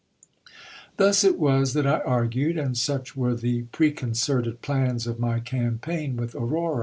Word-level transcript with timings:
Thus 0.97 1.23
it 1.23 1.37
was 1.37 1.73
that 1.73 1.85
I 1.85 1.99
argued, 1.99 2.57
and 2.57 2.75
such 2.75 3.15
were 3.15 3.35
the 3.35 3.65
preconcerted 3.71 4.63
plans 4.63 5.05
of 5.05 5.19
my 5.19 5.39
campaign 5.39 6.17
with 6.17 6.33
Aurora. 6.33 6.79